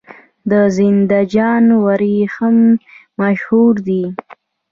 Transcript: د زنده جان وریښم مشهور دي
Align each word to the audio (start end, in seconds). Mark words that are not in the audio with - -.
د 0.49 0.51
زنده 0.75 1.21
جان 1.33 1.65
وریښم 1.85 2.57
مشهور 3.19 3.73
دي 3.87 4.03